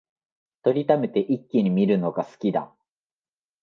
[0.63, 2.73] 録りためて一気に観るのが好きだ